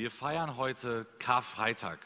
[0.00, 1.98] Wir feiern heute Karfreitag.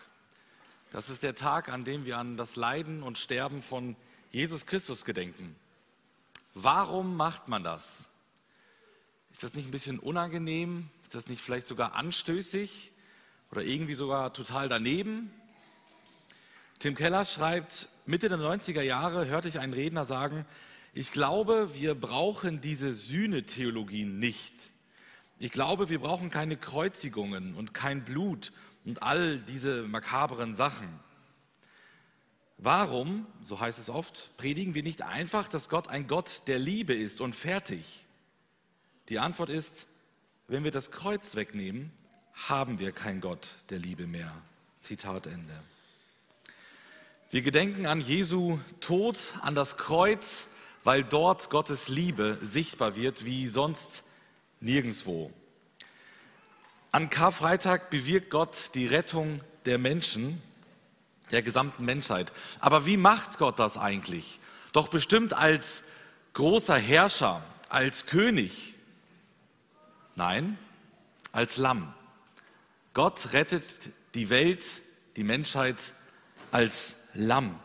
[0.90, 3.94] Das ist der Tag, an dem wir an das Leiden und Sterben von
[4.32, 5.54] Jesus Christus gedenken.
[6.54, 8.08] Warum macht man das?
[9.32, 10.90] Ist das nicht ein bisschen unangenehm?
[11.04, 12.90] Ist das nicht vielleicht sogar anstößig
[13.52, 15.30] oder irgendwie sogar total daneben?
[16.80, 20.46] Tim Keller schreibt, Mitte der 90er Jahre hörte ich einen Redner sagen,
[20.94, 24.73] ich glaube, wir brauchen diese Sühnetheologien nicht.
[25.44, 28.50] Ich glaube, wir brauchen keine Kreuzigungen und kein Blut
[28.86, 30.88] und all diese makaberen Sachen.
[32.56, 36.94] Warum, so heißt es oft, predigen wir nicht einfach, dass Gott ein Gott der Liebe
[36.94, 38.06] ist und fertig?
[39.10, 39.86] Die Antwort ist,
[40.48, 41.92] wenn wir das Kreuz wegnehmen,
[42.32, 44.32] haben wir kein Gott der Liebe mehr.
[44.80, 45.62] Zitat Ende.
[47.28, 50.48] Wir gedenken an Jesu Tod, an das Kreuz,
[50.84, 54.04] weil dort Gottes Liebe sichtbar wird wie sonst
[54.60, 55.30] nirgendwo.
[56.94, 60.40] An Karfreitag bewirkt Gott die Rettung der Menschen,
[61.32, 62.30] der gesamten Menschheit.
[62.60, 64.38] Aber wie macht Gott das eigentlich?
[64.70, 65.82] Doch bestimmt als
[66.34, 68.74] großer Herrscher, als König.
[70.14, 70.56] Nein,
[71.32, 71.92] als Lamm.
[72.92, 73.64] Gott rettet
[74.14, 74.64] die Welt,
[75.16, 75.94] die Menschheit
[76.52, 77.58] als Lamm.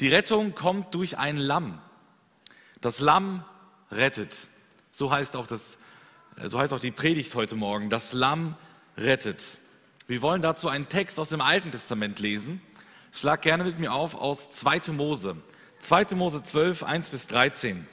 [0.00, 1.80] Die Rettung kommt durch ein Lamm.
[2.82, 3.42] Das Lamm
[3.90, 4.36] rettet.
[4.92, 5.78] So heißt auch, das,
[6.44, 7.88] so heißt auch die Predigt heute Morgen.
[7.88, 8.54] Das Lamm
[8.96, 9.42] rettet.
[10.06, 12.60] Wir wollen dazu einen Text aus dem Alten Testament lesen.
[13.12, 14.92] Schlag gerne mit mir auf aus 2.
[14.92, 15.36] Mose.
[15.80, 16.14] 2.
[16.14, 17.86] Mose 12, 1 bis 13.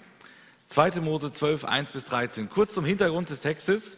[0.67, 1.01] 2.
[1.01, 2.49] Mose 12, 1 bis 13.
[2.49, 3.97] Kurz zum Hintergrund des Textes.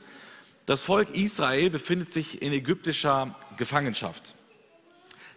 [0.66, 4.36] Das Volk Israel befindet sich in ägyptischer Gefangenschaft.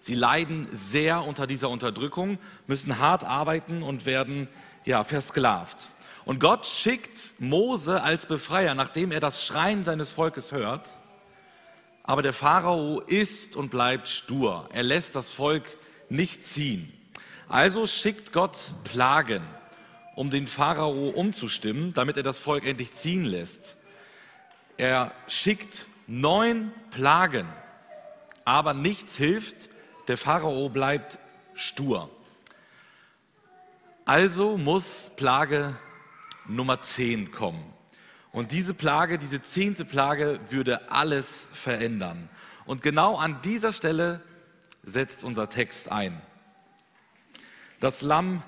[0.00, 4.48] Sie leiden sehr unter dieser Unterdrückung, müssen hart arbeiten und werden
[4.84, 5.90] ja, versklavt.
[6.24, 10.88] Und Gott schickt Mose als Befreier, nachdem er das Schreien seines Volkes hört.
[12.08, 14.66] Aber der Pharao ist und bleibt stur.
[14.72, 15.64] Er lässt das Volk
[16.08, 16.90] nicht ziehen.
[17.50, 19.42] Also schickt Gott Plagen,
[20.16, 23.76] um den Pharao umzustimmen, damit er das Volk endlich ziehen lässt.
[24.78, 27.46] Er schickt neun Plagen,
[28.46, 29.68] aber nichts hilft.
[30.08, 31.18] Der Pharao bleibt
[31.52, 32.08] stur.
[34.06, 35.76] Also muss Plage
[36.46, 37.77] Nummer 10 kommen.
[38.38, 42.28] Und diese Plage, diese zehnte Plage würde alles verändern.
[42.66, 44.20] Und genau an dieser Stelle
[44.84, 46.22] setzt unser Text ein.
[47.80, 48.44] Das Lamm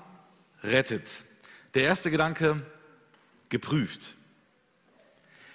[0.63, 1.25] rettet.
[1.73, 2.65] Der erste Gedanke,
[3.49, 4.15] geprüft.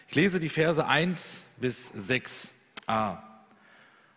[0.06, 3.16] Ich lese die Verse 1 bis 6a.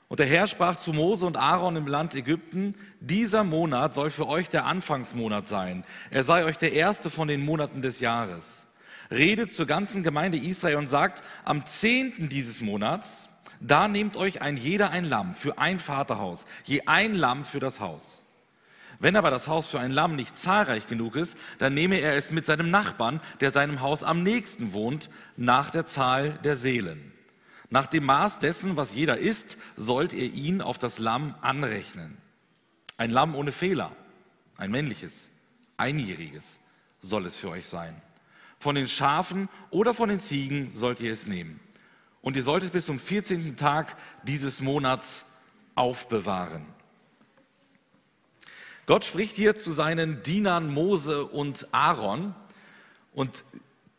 [0.09, 4.27] Und der Herr sprach zu Mose und Aaron im Land Ägypten, dieser Monat soll für
[4.27, 5.85] euch der Anfangsmonat sein.
[6.11, 8.65] Er sei euch der erste von den Monaten des Jahres.
[9.11, 14.55] Redet zur ganzen Gemeinde Israel und sagt, am zehnten dieses Monats, da nehmt euch ein
[14.55, 18.23] jeder ein Lamm für ein Vaterhaus, je ein Lamm für das Haus.
[18.99, 22.31] Wenn aber das Haus für ein Lamm nicht zahlreich genug ist, dann nehme er es
[22.31, 27.11] mit seinem Nachbarn, der seinem Haus am nächsten wohnt, nach der Zahl der Seelen.
[27.69, 32.17] Nach dem Maß dessen, was jeder isst, sollt ihr ihn auf das Lamm anrechnen.
[32.97, 33.91] Ein Lamm ohne Fehler,
[34.57, 35.29] ein männliches,
[35.77, 36.59] einjähriges
[36.99, 38.01] soll es für euch sein.
[38.59, 41.59] Von den Schafen oder von den Ziegen sollt ihr es nehmen.
[42.21, 43.55] Und ihr sollt es bis zum 14.
[43.55, 45.25] Tag dieses Monats
[45.75, 46.65] aufbewahren.
[48.85, 52.35] Gott spricht hier zu seinen Dienern Mose und Aaron.
[53.13, 53.43] Und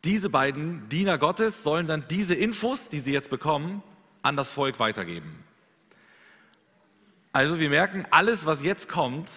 [0.04, 3.82] diese beiden Diener Gottes sollen dann diese Infos, die sie jetzt bekommen,
[4.22, 5.44] an das Volk weitergeben.
[7.32, 9.30] Also wir merken, alles, was jetzt kommt,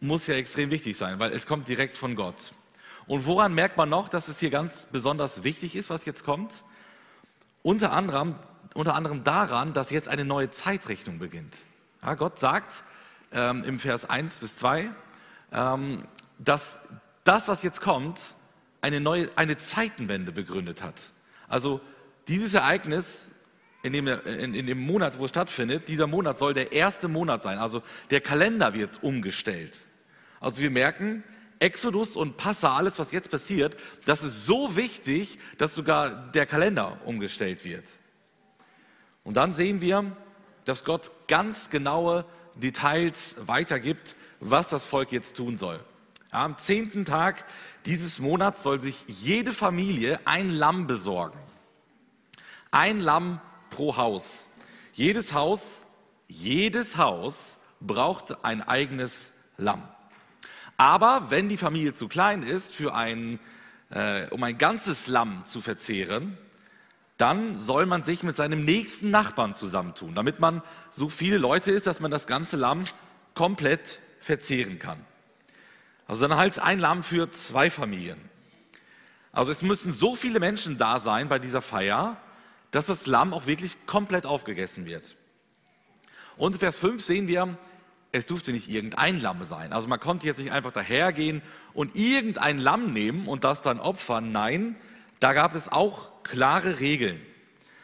[0.00, 2.52] muss ja extrem wichtig sein, weil es kommt direkt von Gott.
[3.06, 6.64] Und woran merkt man noch, dass es hier ganz besonders wichtig ist, was jetzt kommt?
[7.62, 8.34] Unter anderem,
[8.74, 11.56] unter anderem daran, dass jetzt eine neue Zeitrechnung beginnt.
[12.02, 12.82] Ja, Gott sagt
[13.32, 14.90] ähm, im Vers 1 bis 2,
[15.52, 16.04] ähm,
[16.38, 16.80] dass
[17.24, 18.34] das, was jetzt kommt,
[18.80, 20.94] eine neue, eine Zeitenwende begründet hat.
[21.48, 21.80] Also
[22.28, 23.30] dieses Ereignis
[23.82, 27.44] in dem, in, in dem Monat, wo es stattfindet, dieser Monat soll der erste Monat
[27.44, 27.58] sein.
[27.58, 29.84] Also der Kalender wird umgestellt.
[30.40, 31.22] Also wir merken,
[31.58, 36.98] Exodus und Passa, alles was jetzt passiert, das ist so wichtig, dass sogar der Kalender
[37.04, 37.84] umgestellt wird.
[39.24, 40.16] Und dann sehen wir,
[40.64, 42.24] dass Gott ganz genaue
[42.54, 45.80] Details weitergibt, was das Volk jetzt tun soll.
[46.30, 47.44] Am zehnten Tag
[47.86, 51.38] dieses Monats soll sich jede Familie ein Lamm besorgen.
[52.70, 54.48] Ein Lamm pro Haus.
[54.92, 55.82] Jedes Haus,
[56.28, 59.88] jedes Haus braucht ein eigenes Lamm.
[60.76, 63.38] Aber wenn die Familie zu klein ist, für ein,
[63.90, 66.36] äh, um ein ganzes Lamm zu verzehren,
[67.16, 71.86] dann soll man sich mit seinem nächsten Nachbarn zusammentun, damit man so viele Leute ist,
[71.86, 72.84] dass man das ganze Lamm
[73.34, 74.98] komplett verzehren kann.
[76.06, 78.18] Also dann halt ein Lamm für zwei Familien.
[79.32, 82.16] Also es müssen so viele Menschen da sein bei dieser Feier,
[82.70, 85.16] dass das Lamm auch wirklich komplett aufgegessen wird.
[86.36, 87.56] Und in Vers 5 sehen wir,
[88.16, 89.72] es durfte nicht irgendein Lamm sein.
[89.72, 91.42] Also man konnte jetzt nicht einfach dahergehen
[91.74, 94.32] und irgendein Lamm nehmen und das dann opfern.
[94.32, 94.76] Nein,
[95.20, 97.20] da gab es auch klare Regeln.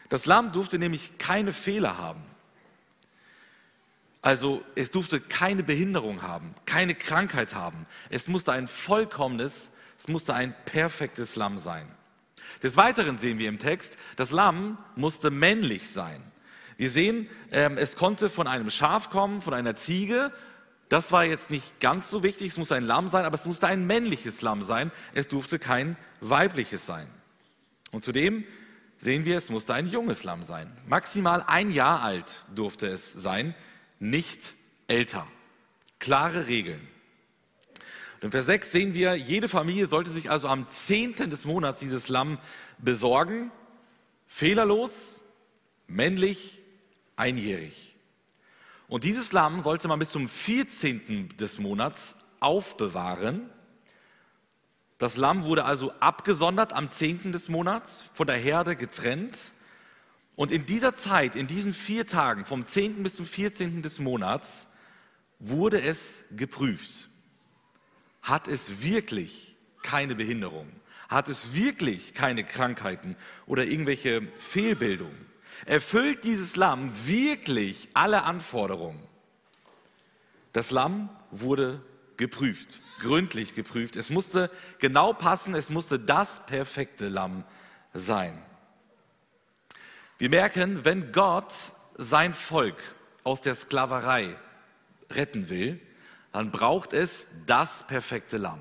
[0.08, 2.22] Das Lamm durfte nämlich keine Fehler haben.
[4.22, 7.86] Also es durfte keine Behinderung haben, keine Krankheit haben.
[8.08, 11.86] Es musste ein vollkommenes, es musste ein perfektes Lamm sein.
[12.62, 16.22] Des Weiteren sehen wir im Text, das Lamm musste männlich sein.
[16.82, 20.32] Wir sehen, ähm, es konnte von einem Schaf kommen, von einer Ziege.
[20.88, 23.68] Das war jetzt nicht ganz so wichtig, es musste ein Lamm sein, aber es musste
[23.68, 24.90] ein männliches Lamm sein.
[25.14, 27.06] Es durfte kein weibliches sein.
[27.92, 28.42] Und zudem
[28.98, 30.76] sehen wir, es musste ein junges Lamm sein.
[30.88, 33.54] Maximal ein Jahr alt durfte es sein,
[34.00, 34.54] nicht
[34.88, 35.24] älter.
[36.00, 36.80] Klare Regeln.
[38.14, 41.30] Und in Vers 6 sehen wir, jede Familie sollte sich also am 10.
[41.30, 42.38] des Monats dieses Lamm
[42.78, 43.52] besorgen.
[44.26, 45.20] Fehlerlos,
[45.86, 46.58] männlich,
[47.22, 47.96] einjährig.
[48.88, 51.36] Und dieses Lamm sollte man bis zum 14.
[51.38, 53.50] des Monats aufbewahren
[55.02, 57.32] das Lamm wurde also abgesondert am 10.
[57.32, 59.36] des Monats, von der Herde getrennt.
[60.36, 63.02] Und in dieser Zeit, in diesen vier Tagen, vom 10.
[63.02, 63.82] bis zum 14.
[63.82, 64.68] des Monats,
[65.40, 67.08] wurde es geprüft.
[68.22, 70.68] Hat es wirklich keine Behinderung?
[71.08, 73.16] Hat es wirklich keine Krankheiten
[73.46, 75.26] oder irgendwelche Fehlbildungen?
[75.66, 79.02] Erfüllt dieses Lamm wirklich alle Anforderungen?
[80.52, 81.80] Das Lamm wurde
[82.16, 83.96] geprüft, gründlich geprüft.
[83.96, 87.44] Es musste genau passen, es musste das perfekte Lamm
[87.94, 88.40] sein.
[90.18, 91.52] Wir merken, wenn Gott
[91.96, 92.76] sein Volk
[93.24, 94.36] aus der Sklaverei
[95.10, 95.80] retten will,
[96.32, 98.60] dann braucht es das perfekte Lamm.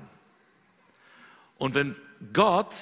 [1.58, 1.96] Und wenn
[2.32, 2.74] Gott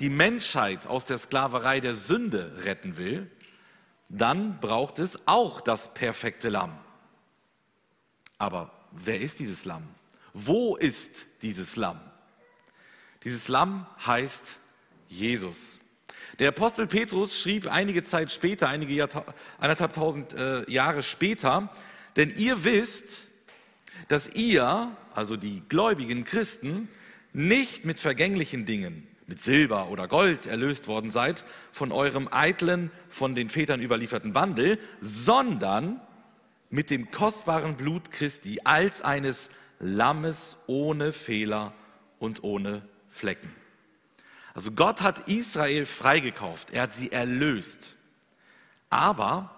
[0.00, 3.30] die Menschheit aus der Sklaverei der Sünde retten will,
[4.08, 6.78] dann braucht es auch das perfekte Lamm.
[8.38, 9.84] Aber wer ist dieses Lamm?
[10.32, 12.00] Wo ist dieses Lamm?
[13.22, 14.58] Dieses Lamm heißt
[15.08, 15.78] Jesus.
[16.38, 19.08] Der Apostel Petrus schrieb einige Zeit später, einige
[19.58, 21.72] eineinhalb tausend äh, Jahre später,
[22.16, 23.28] denn ihr wisst,
[24.08, 26.88] dass ihr, also die gläubigen Christen,
[27.32, 33.34] nicht mit vergänglichen Dingen, mit Silber oder Gold erlöst worden seid von eurem eitlen, von
[33.34, 36.00] den Vätern überlieferten Wandel, sondern
[36.70, 41.72] mit dem kostbaren Blut Christi als eines Lammes ohne Fehler
[42.18, 43.54] und ohne Flecken.
[44.54, 47.96] Also Gott hat Israel freigekauft, er hat sie erlöst,
[48.88, 49.54] aber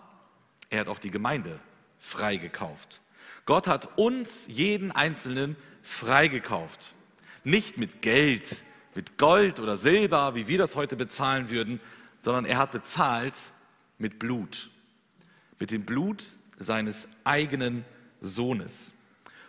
[0.70, 1.58] er hat auch die Gemeinde
[1.98, 3.00] freigekauft.
[3.44, 6.94] Gott hat uns, jeden Einzelnen, freigekauft.
[7.44, 8.64] Nicht mit Geld,
[8.96, 11.80] mit Gold oder Silber, wie wir das heute bezahlen würden,
[12.18, 13.34] sondern er hat bezahlt
[13.98, 14.70] mit Blut.
[15.58, 16.24] Mit dem Blut
[16.58, 17.84] seines eigenen
[18.20, 18.92] Sohnes.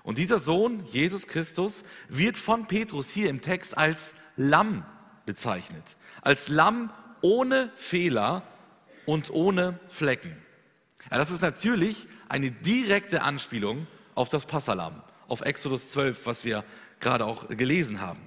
[0.03, 4.85] Und dieser Sohn, Jesus Christus, wird von Petrus hier im Text als Lamm
[5.25, 5.97] bezeichnet.
[6.21, 6.91] Als Lamm
[7.21, 8.44] ohne Fehler
[9.05, 10.35] und ohne Flecken.
[11.09, 16.63] Ja, das ist natürlich eine direkte Anspielung auf das Passalam, auf Exodus 12, was wir
[16.99, 18.19] gerade auch gelesen haben.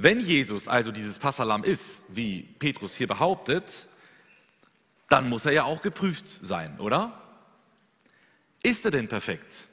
[0.00, 3.88] Wenn Jesus also dieses Passalam ist, wie Petrus hier behauptet,
[5.08, 7.20] dann muss er ja auch geprüft sein, oder?
[8.62, 9.66] Ist er denn perfekt?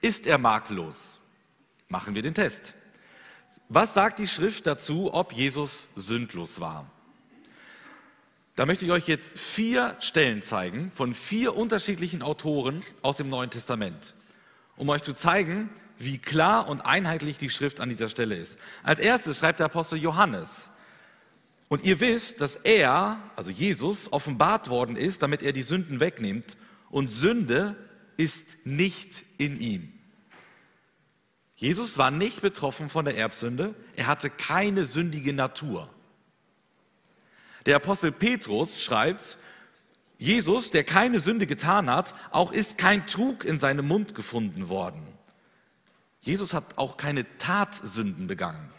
[0.00, 1.20] Ist er makellos?
[1.88, 2.72] Machen wir den Test.
[3.68, 6.90] Was sagt die Schrift dazu, ob Jesus sündlos war?
[8.54, 13.50] Da möchte ich euch jetzt vier Stellen zeigen von vier unterschiedlichen Autoren aus dem Neuen
[13.50, 14.14] Testament,
[14.78, 15.68] um euch zu zeigen,
[15.98, 18.58] wie klar und einheitlich die Schrift an dieser Stelle ist.
[18.82, 20.70] Als erstes schreibt der Apostel Johannes,
[21.68, 26.56] und ihr wisst, dass er, also Jesus, offenbart worden ist, damit er die Sünden wegnimmt.
[26.90, 27.76] Und Sünde
[28.16, 29.92] ist nicht in ihm.
[31.56, 33.74] Jesus war nicht betroffen von der Erbsünde.
[33.96, 35.90] Er hatte keine sündige Natur.
[37.64, 39.38] Der Apostel Petrus schreibt,
[40.18, 45.02] Jesus, der keine Sünde getan hat, auch ist kein Trug in seinem Mund gefunden worden.
[46.26, 48.70] Jesus hat auch keine Tatsünden begangen.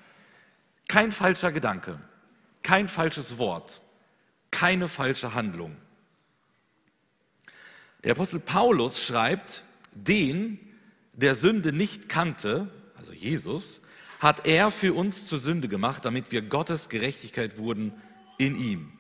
[0.88, 2.00] Kein falscher Gedanke
[2.68, 3.82] kein falsches Wort,
[4.52, 5.78] keine falsche Handlung.
[8.04, 9.64] Der Apostel Paulus schreibt,
[9.94, 10.60] den,
[11.14, 13.80] der Sünde nicht kannte, also Jesus,
[14.20, 17.94] hat er für uns zur Sünde gemacht, damit wir Gottes Gerechtigkeit wurden
[18.38, 18.92] in ihm.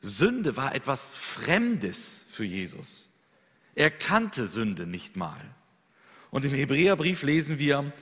[0.00, 3.10] Sünde war etwas Fremdes für Jesus.
[3.76, 5.40] Er kannte Sünde nicht mal.
[6.30, 7.92] Und im Hebräerbrief lesen wir,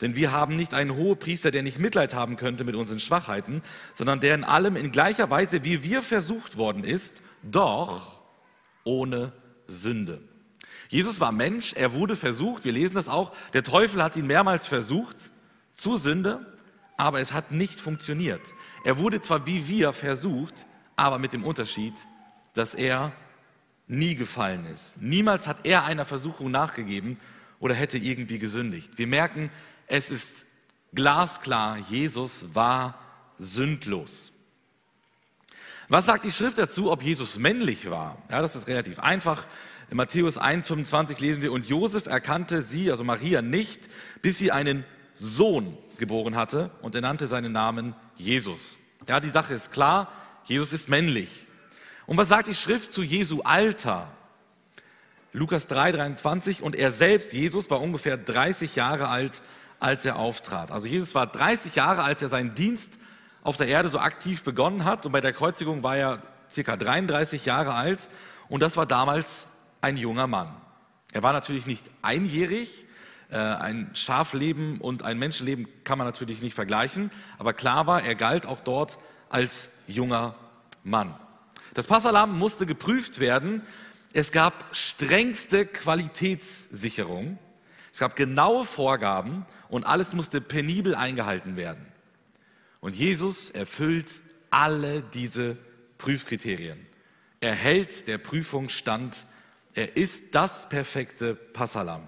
[0.00, 3.62] denn wir haben nicht einen Hohepriester, der nicht Mitleid haben könnte mit unseren Schwachheiten,
[3.94, 8.20] sondern der in allem in gleicher Weise wie wir versucht worden ist, doch
[8.84, 9.32] ohne
[9.66, 10.20] Sünde.
[10.88, 14.66] Jesus war Mensch, er wurde versucht, wir lesen das auch, der Teufel hat ihn mehrmals
[14.66, 15.30] versucht
[15.74, 16.46] zur Sünde,
[16.96, 18.40] aber es hat nicht funktioniert.
[18.84, 20.66] Er wurde zwar wie wir versucht,
[20.96, 21.94] aber mit dem Unterschied,
[22.54, 23.12] dass er
[23.86, 25.00] nie gefallen ist.
[25.00, 27.18] Niemals hat er einer Versuchung nachgegeben
[27.60, 28.90] oder hätte irgendwie gesündigt.
[28.96, 29.50] Wir merken,
[29.86, 30.46] es ist
[30.94, 32.98] glasklar, Jesus war
[33.38, 34.32] sündlos.
[35.88, 38.22] Was sagt die Schrift dazu, ob Jesus männlich war?
[38.30, 39.46] Ja, das ist relativ einfach.
[39.90, 43.88] In Matthäus 1,25 lesen wir, und Josef erkannte sie, also Maria, nicht,
[44.20, 44.84] bis sie einen
[45.18, 48.78] Sohn geboren hatte und er nannte seinen Namen Jesus.
[49.06, 50.12] Ja, die Sache ist klar,
[50.44, 51.46] Jesus ist männlich.
[52.06, 54.10] Und was sagt die Schrift zu Jesu Alter?
[55.32, 59.42] Lukas 3,23 und er selbst, Jesus, war ungefähr 30 Jahre alt,
[59.80, 60.70] als er auftrat.
[60.70, 62.98] Also Jesus war 30 Jahre, als er seinen Dienst
[63.42, 65.06] auf der Erde so aktiv begonnen hat.
[65.06, 68.08] Und bei der Kreuzigung war er circa 33 Jahre alt.
[68.48, 69.46] Und das war damals
[69.80, 70.54] ein junger Mann.
[71.12, 72.86] Er war natürlich nicht einjährig.
[73.30, 77.10] Äh, ein Schafleben und ein Menschenleben kann man natürlich nicht vergleichen.
[77.38, 80.34] Aber klar war, er galt auch dort als junger
[80.82, 81.14] Mann.
[81.74, 83.62] Das Passalam musste geprüft werden.
[84.12, 87.38] Es gab strengste Qualitätssicherung.
[87.92, 91.84] Es gab genaue Vorgaben und alles musste penibel eingehalten werden.
[92.80, 95.56] Und Jesus erfüllt alle diese
[95.98, 96.78] Prüfkriterien.
[97.40, 99.26] Er hält der Prüfung stand.
[99.74, 102.02] Er ist das perfekte Passalam.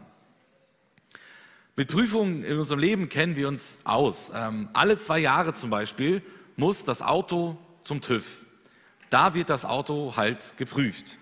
[1.76, 4.30] Mit Prüfungen in unserem Leben kennen wir uns aus.
[4.35, 6.23] Ähm, alle zwei Jahre zum Beispiel
[6.57, 8.45] muss das Auto zum TÜV.
[9.09, 11.19] Da wird das Auto halt geprüft.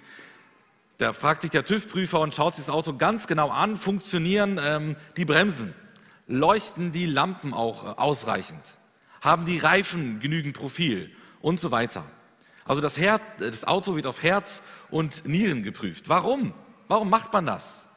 [0.99, 4.97] Da fragt sich der TÜV-Prüfer und schaut sich das Auto ganz genau an, funktionieren ähm,
[5.17, 5.73] die Bremsen,
[6.27, 8.63] leuchten die Lampen auch äh, ausreichend,
[9.21, 12.05] haben die Reifen genügend Profil und so weiter.
[12.65, 16.09] Also das, Her das Auto wird auf Herz und Nieren geprüft.
[16.09, 16.53] Warum?
[16.89, 17.89] Warum macht man das?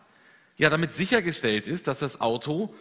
[0.57, 2.71] Ja, damit sichergestellt ist, dass das Auto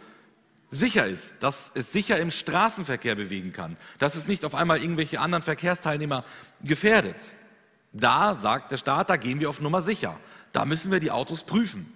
[0.69, 5.19] sicher ist, dass es sicher im Straßenverkehr bewegen kann, dass es nicht auf einmal irgendwelche
[5.19, 6.23] anderen Verkehrsteilnehmer
[6.63, 7.17] gefährdet.
[7.93, 10.17] Da sagt der Staat, da gehen wir auf Nummer sicher.
[10.51, 11.91] Da müssen wir die Autos prüfen.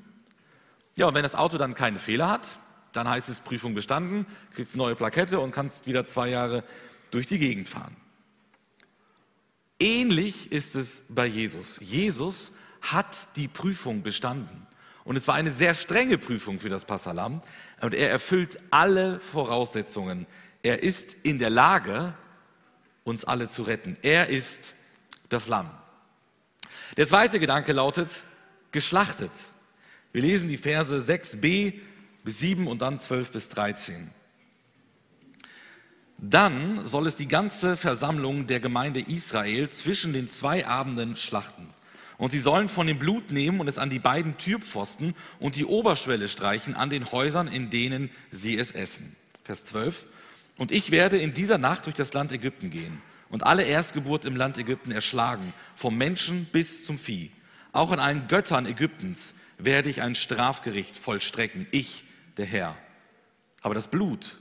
[0.96, 2.60] Ja, und wenn das Auto dann keine Fehler hat,
[2.94, 6.64] dann heißt es Prüfung bestanden, kriegst eine neue Plakette und kannst wieder zwei Jahre
[7.12, 7.96] durch die Gegend fahren.
[9.80, 11.80] Ähnlich ist es bei Jesus.
[11.82, 14.66] Jesus hat die Prüfung bestanden.
[15.04, 17.42] Und es war eine sehr strenge Prüfung für das Passalam.
[17.82, 20.26] Und er erfüllt alle Voraussetzungen.
[20.64, 22.14] Er ist in der Lage,
[23.04, 23.98] uns alle zu retten.
[24.02, 24.76] Er ist
[25.30, 25.70] das Lamm.
[26.98, 28.24] Der zweite Gedanke lautet,
[28.72, 29.32] geschlachtet.
[30.14, 31.74] Wir lesen die Verse 6b
[32.24, 34.12] bis 7 und dann 12 bis 13.
[36.18, 41.70] Dann soll es die ganze Versammlung der Gemeinde Israel zwischen den zwei Abenden schlachten.
[42.18, 45.66] Und sie sollen von dem Blut nehmen und es an die beiden Türpfosten und die
[45.66, 49.18] Oberschwelle streichen an den Häusern, in denen sie es essen.
[49.44, 50.08] Vers 12.
[50.58, 54.36] Und ich werde in dieser Nacht durch das Land Ägypten gehen und alle Erstgeburt im
[54.36, 57.32] Land Ägypten erschlagen, vom Menschen bis zum Vieh.
[57.72, 62.04] Auch an allen Göttern Ägyptens werde ich ein Strafgericht vollstrecken, ich,
[62.38, 62.78] der Herr.
[63.62, 64.38] Aber das Blut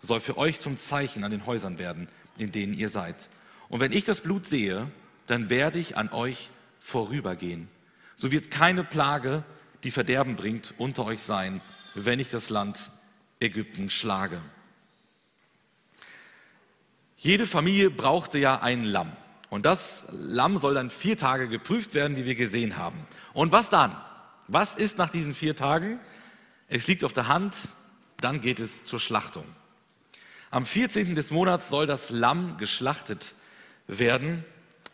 [0.00, 3.28] soll für euch zum Zeichen an den Häusern werden, in denen ihr seid.
[3.68, 4.90] Und wenn ich das Blut sehe,
[5.26, 6.50] dann werde ich an euch
[6.80, 7.68] vorübergehen.
[8.16, 9.44] So wird keine Plage,
[9.84, 11.60] die Verderben bringt, unter euch sein,
[11.94, 12.90] wenn ich das Land
[13.40, 14.40] Ägypten schlage.
[17.20, 19.10] Jede Familie brauchte ja ein Lamm.
[19.50, 23.06] Und das Lamm soll dann vier Tage geprüft werden, wie wir gesehen haben.
[23.32, 23.96] Und was dann?
[24.46, 25.98] Was ist nach diesen vier Tagen?
[26.68, 27.56] Es liegt auf der Hand,
[28.20, 29.44] dann geht es zur Schlachtung.
[30.50, 31.16] Am 14.
[31.16, 33.34] des Monats soll das Lamm geschlachtet
[33.88, 34.44] werden,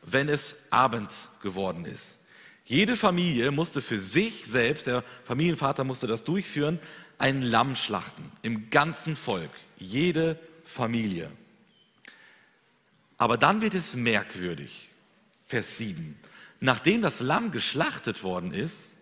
[0.02, 1.12] wenn es Abend
[1.42, 2.18] geworden ist.
[2.64, 6.80] Jede Familie musste für sich selbst, der Familienvater musste das durchführen,
[7.18, 11.30] ein Lamm schlachten, im ganzen Volk, jede Familie.
[13.18, 14.90] Aber dann wird es merkwürdig.
[15.46, 16.18] Vers 7.
[16.60, 18.96] Nachdem das Lamm geschlachtet worden ist,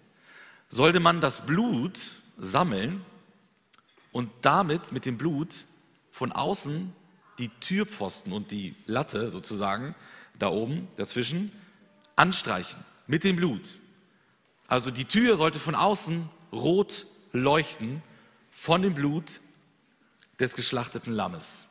[0.68, 1.98] sollte man das Blut
[2.36, 3.04] sammeln
[4.10, 5.64] und damit mit dem Blut
[6.10, 6.92] von außen
[7.38, 9.94] die Türpfosten und die Latte sozusagen
[10.38, 11.52] da oben dazwischen
[12.16, 13.80] anstreichen mit dem Blut.
[14.66, 18.02] Also die Tür sollte von außen rot leuchten
[18.50, 19.40] von dem Blut
[20.38, 21.66] des geschlachteten Lammes.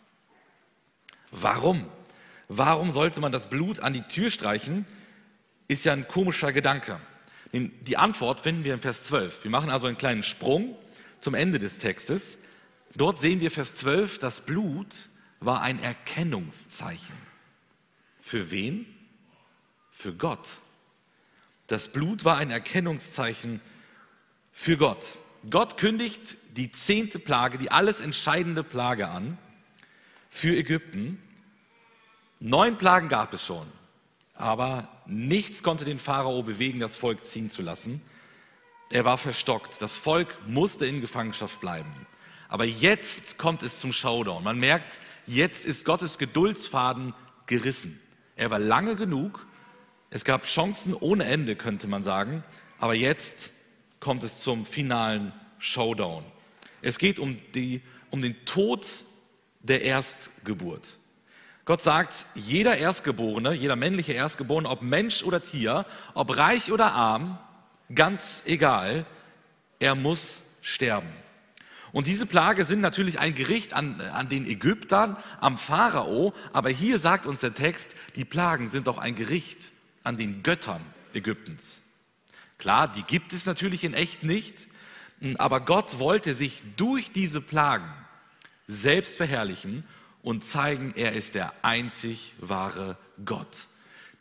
[1.32, 1.86] Warum?
[2.54, 4.86] Warum sollte man das Blut an die Tür streichen?
[5.70, 7.00] Ist ja ein komischer Gedanke.
[7.54, 9.46] Die Antwort finden wir in Vers 12.
[9.46, 10.76] Wir machen also einen kleinen Sprung
[11.22, 12.38] zum Ende des Textes.
[12.94, 15.08] Dort sehen wir Vers 12, das Blut
[15.40, 17.16] war ein Erkennungszeichen.
[18.20, 18.86] Für wen?
[19.90, 20.60] Für Gott.
[21.68, 23.62] Das Blut war ein Erkennungszeichen
[24.52, 25.20] für Gott.
[25.50, 29.38] Gott kündigt die zehnte Plage, die alles entscheidende Plage an
[30.30, 31.18] für Ägypten.
[32.44, 33.68] Neun Plagen gab es schon,
[34.34, 38.02] aber nichts konnte den Pharao bewegen, das Volk ziehen zu lassen.
[38.92, 39.80] Er war verstockt.
[39.80, 42.08] Das Volk musste in Gefangenschaft bleiben.
[42.50, 44.44] Aber jetzt kommt es zum Showdown.
[44.44, 47.14] Man merkt, jetzt ist Gottes Geduldsfaden
[47.46, 48.02] gerissen.
[48.36, 49.46] Er war lange genug.
[50.10, 52.44] Es gab Chancen ohne Ende, könnte man sagen.
[52.80, 53.52] Aber jetzt
[54.00, 56.24] kommt es zum finalen Showdown.
[56.82, 58.88] Es geht um, die, um den Tod
[59.62, 60.98] der Erstgeburt.
[61.66, 67.38] Gott sagt, jeder Erstgeborene, jeder männliche Erstgeborene, ob Mensch oder Tier, ob reich oder arm,
[67.94, 69.06] ganz egal,
[69.80, 71.10] er muss sterben.
[71.92, 77.00] Und diese Plage sind natürlich ein Gericht an, an den Ägyptern, am Pharao, aber hier
[77.00, 79.72] sagt uns der Text, die Plagen sind doch ein Gericht
[80.04, 80.82] an den Göttern
[81.14, 81.82] Ägyptens.
[82.58, 84.68] Klar, die gibt es natürlich in echt nicht,
[85.38, 87.92] aber Gott wollte sich durch diese Plagen
[88.68, 89.84] selbst verherrlichen
[90.22, 93.68] und zeigen, er ist der einzig wahre Gott.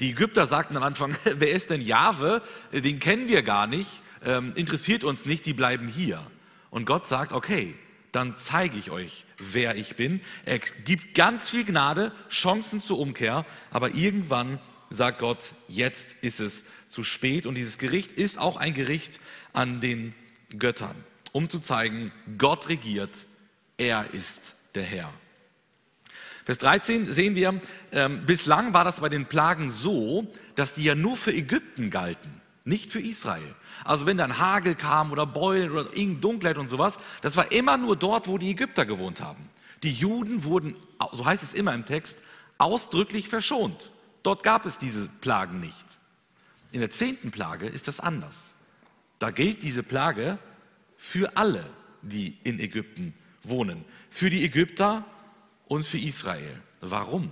[0.00, 2.42] Die Ägypter sagten am Anfang, wer ist denn Jahwe?
[2.73, 6.25] Den kennen wir gar nicht, ähm, interessiert uns nicht, die bleiben hier.
[6.71, 7.75] Und Gott sagt, okay,
[8.12, 10.21] dann zeige ich euch, wer ich bin.
[10.45, 16.64] Er gibt ganz viel Gnade, Chancen zur Umkehr, aber irgendwann sagt Gott, jetzt ist es
[16.88, 17.47] zu spät.
[17.47, 19.21] Und dieses Gericht ist auch ein Gericht
[19.52, 20.14] an den
[20.59, 20.97] Göttern,
[21.33, 23.26] um zu zeigen, Gott regiert,
[23.76, 25.12] er ist der Herr.
[26.44, 27.61] Vers 13 sehen wir,
[27.92, 32.40] ähm, bislang war das bei den Plagen so, dass die ja nur für Ägypten galten,
[32.64, 33.54] nicht für Israel.
[33.84, 37.76] Also wenn dann Hagel kam oder Beulen oder irgendeine Dunkelheit und sowas, das war immer
[37.76, 39.49] nur dort, wo die Ägypter gewohnt haben.
[39.82, 40.76] Die Juden wurden,
[41.12, 42.19] so heißt es immer im Text,
[42.58, 43.93] ausdrücklich verschont.
[44.23, 45.86] Dort gab es diese Plagen nicht.
[46.73, 48.54] In der zehnten Plage ist das anders.
[49.19, 50.38] Da gilt diese Plage
[50.97, 51.65] für alle,
[52.02, 53.84] die in Ägypten wohnen.
[54.10, 55.04] Für die Ägypter
[55.71, 56.61] und für Israel.
[56.80, 57.30] Warum?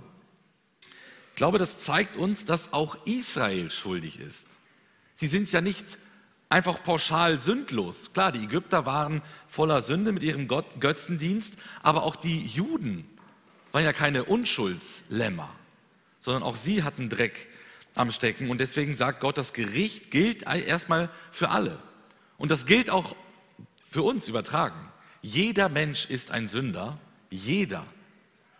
[1.31, 4.47] Ich glaube, das zeigt uns, dass auch Israel schuldig ist.
[5.13, 5.97] Sie sind ja nicht
[6.47, 8.11] einfach pauschal sündlos.
[8.13, 13.05] Klar, die Ägypter waren voller Sünde mit ihrem Gott, Götzendienst, aber auch die Juden
[13.73, 15.49] waren ja keine Unschuldslämmer,
[16.21, 17.49] sondern auch sie hatten Dreck
[17.93, 18.49] am Stecken.
[18.49, 21.77] Und deswegen sagt Gott, das Gericht gilt erstmal für alle.
[22.37, 23.17] Und das gilt auch
[23.83, 24.79] für uns übertragen.
[25.21, 26.97] Jeder Mensch ist ein Sünder,
[27.29, 27.85] jeder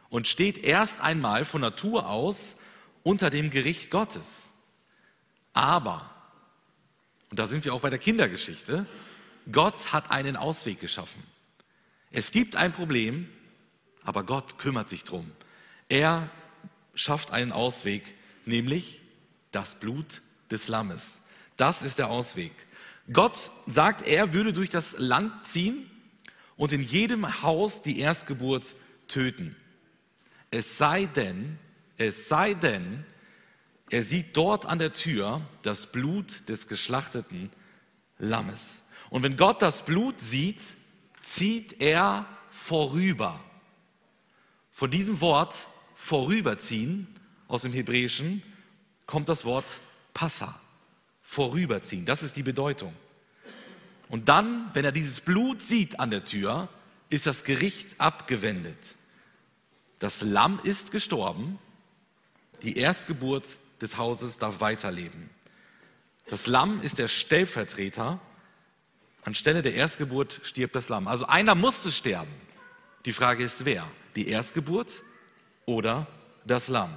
[0.10, 2.56] und steht erst einmal von Natur aus
[3.04, 4.50] unter dem Gericht Gottes.
[5.54, 6.10] Aber,
[7.30, 8.86] und da sind wir auch bei der Kindergeschichte,
[9.52, 11.24] Gott hat einen Ausweg geschaffen.
[12.12, 13.30] Es gibt ein Problem,
[14.04, 15.32] aber Gott kümmert sich drum.
[15.90, 16.30] Er
[16.96, 19.02] schafft einen Ausweg, nämlich
[19.52, 21.22] das Blut des Lammes.
[21.58, 22.52] Das ist der Ausweg.
[23.12, 25.90] Gott sagt, er würde durch das Land ziehen
[26.58, 28.76] und in jedem Haus die Erstgeburt
[29.08, 29.56] töten.
[30.52, 31.60] Es sei denn,
[31.98, 33.06] es sei denn,
[33.90, 37.52] er sieht dort an der Tür das Blut des geschlachteten
[38.18, 38.84] Lammes.
[39.10, 40.62] Und wenn Gott das Blut sieht,
[41.22, 43.40] zieht er vorüber.
[44.72, 47.08] Von diesem Wort vorüberziehen
[47.48, 48.44] aus dem Hebräischen
[49.06, 49.66] kommt das Wort
[50.14, 50.60] Passa,
[51.24, 52.06] vorüberziehen.
[52.06, 52.94] Das ist die Bedeutung.
[54.08, 56.70] Und dann, wenn er dieses Blut sieht an der Tür,
[57.10, 58.96] ist das Gericht abgewendet.
[60.00, 61.60] Das Lamm ist gestorben,
[62.64, 63.46] die Erstgeburt
[63.82, 65.30] des Hauses darf weiterleben.
[66.30, 68.20] Das Lamm ist der Stellvertreter.
[69.24, 71.08] Anstelle der Erstgeburt stirbt das Lamm.
[71.08, 72.32] Also einer musste sterben.
[73.06, 73.88] Die Frage ist, wer?
[74.16, 75.04] Die Erstgeburt
[75.66, 76.08] oder
[76.46, 76.94] das Lamm?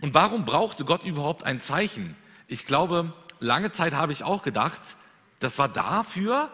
[0.00, 2.16] Und warum brauchte Gott überhaupt ein Zeichen?
[2.48, 4.80] Ich glaube, lange Zeit habe ich auch gedacht,
[5.38, 6.50] das war dafür,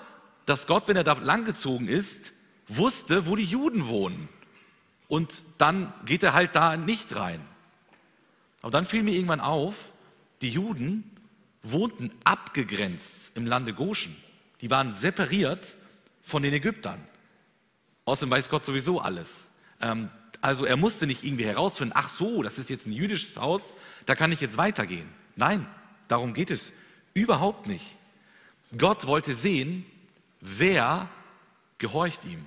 [0.46, 2.32] dass Gott, wenn er da langgezogen ist,
[2.68, 4.28] wusste, wo die Juden wohnen.
[5.08, 7.40] Und dann geht er halt da nicht rein.
[8.62, 9.92] Aber dann fiel mir irgendwann auf,
[10.40, 11.10] die Juden
[11.62, 14.16] wohnten abgegrenzt im Lande Goshen.
[14.60, 15.76] Die waren separiert
[16.20, 17.00] von den Ägyptern.
[18.04, 19.48] Außerdem weiß Gott sowieso alles.
[19.80, 23.74] Ähm, also er musste nicht irgendwie herausfinden, ach so, das ist jetzt ein jüdisches Haus,
[24.06, 25.08] da kann ich jetzt weitergehen.
[25.34, 25.66] Nein,
[26.08, 26.72] darum geht es
[27.14, 27.96] überhaupt nicht.
[28.76, 29.84] Gott wollte sehen,
[30.40, 31.08] wer
[31.78, 32.44] gehorcht ihm,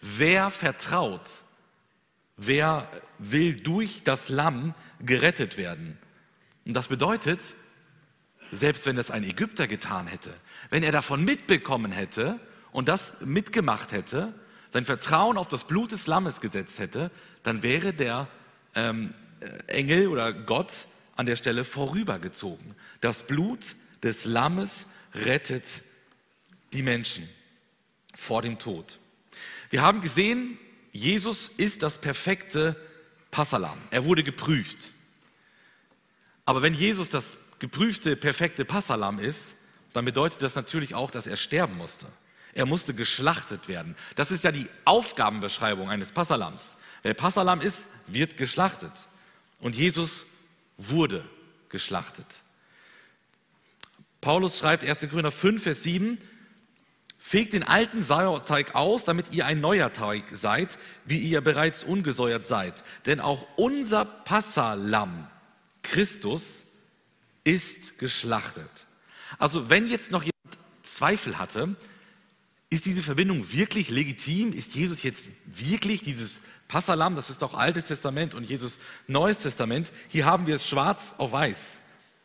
[0.00, 1.42] wer vertraut
[2.38, 5.98] wer will durch das Lamm gerettet werden.
[6.64, 7.40] Und das bedeutet,
[8.52, 10.32] selbst wenn das ein Ägypter getan hätte,
[10.70, 12.40] wenn er davon mitbekommen hätte
[12.72, 14.32] und das mitgemacht hätte,
[14.72, 17.10] sein Vertrauen auf das Blut des Lammes gesetzt hätte,
[17.42, 18.28] dann wäre der
[18.74, 19.12] ähm,
[19.66, 22.74] Engel oder Gott an der Stelle vorübergezogen.
[23.00, 25.82] Das Blut des Lammes rettet
[26.72, 27.28] die Menschen
[28.14, 28.98] vor dem Tod.
[29.70, 30.58] Wir haben gesehen,
[30.92, 32.76] Jesus ist das perfekte
[33.30, 33.78] Passalam.
[33.90, 34.92] Er wurde geprüft.
[36.44, 39.54] Aber wenn Jesus das geprüfte, perfekte Passalam ist,
[39.92, 42.06] dann bedeutet das natürlich auch, dass er sterben musste.
[42.54, 43.94] Er musste geschlachtet werden.
[44.16, 46.76] Das ist ja die Aufgabenbeschreibung eines Passalams.
[47.02, 48.92] Wer Passalam ist, wird geschlachtet.
[49.60, 50.26] Und Jesus
[50.76, 51.28] wurde
[51.68, 52.26] geschlachtet.
[54.20, 55.00] Paulus schreibt 1.
[55.10, 56.18] Korinther 5, Vers 7,
[57.18, 62.46] Fegt den alten Sauerteig aus, damit ihr ein neuer Teig seid, wie ihr bereits ungesäuert
[62.46, 62.84] seid.
[63.06, 65.26] Denn auch unser Passalam,
[65.82, 66.64] Christus,
[67.44, 68.70] ist geschlachtet.
[69.38, 71.76] Also wenn jetzt noch jemand Zweifel hatte,
[72.70, 74.52] ist diese Verbindung wirklich legitim?
[74.52, 77.14] Ist Jesus jetzt wirklich dieses Passalam?
[77.14, 79.90] Das ist doch Altes Testament und Jesus Neues Testament.
[80.08, 81.80] Hier haben wir es schwarz auf weiß.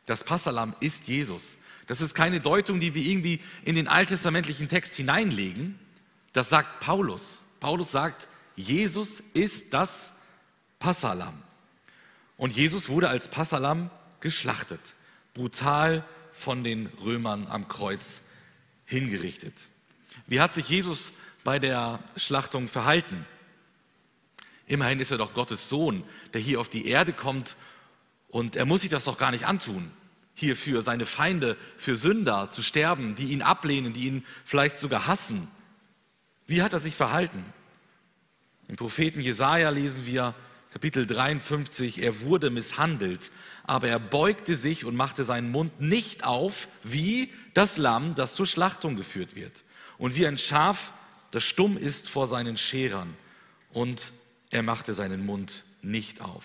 [0.06, 1.58] Das Passalam ist Jesus.
[1.94, 5.78] Das ist keine Deutung, die wir irgendwie in den alttestamentlichen Text hineinlegen.
[6.32, 7.46] Das sagt Paulus.
[7.60, 10.12] Paulus sagt, Jesus ist das
[10.80, 11.40] Passalam.
[12.36, 14.96] Und Jesus wurde als Passalam geschlachtet,
[15.36, 18.24] brutal von den Römern am Kreuz
[18.88, 19.54] hingerichtet.
[20.26, 23.24] Wie hat sich Jesus bei der Schlachtung verhalten?
[24.66, 26.04] Immerhin ist er doch Gottes Sohn,
[26.34, 27.56] der hier auf die Erde kommt
[28.30, 29.92] und er muss sich das doch gar nicht antun,
[30.34, 35.08] hier für seine Feinde, für Sünder zu sterben, die ihn ablehnen, die ihn vielleicht sogar
[35.08, 35.48] hassen.
[36.48, 37.46] Wie hat er sich verhalten?
[38.68, 40.34] Im Propheten Jesaja lesen wir
[40.72, 43.32] Kapitel 53, er wurde misshandelt,
[43.64, 48.48] aber er beugte sich und machte seinen Mund nicht auf, wie das Lamm, das zur
[48.48, 49.64] Schlachtung geführt wird
[50.00, 50.92] und wie ein Schaf,
[51.30, 53.16] das stumm ist vor seinen Scherern.
[53.72, 54.14] Und
[54.52, 56.44] er machte seinen Mund nicht auf.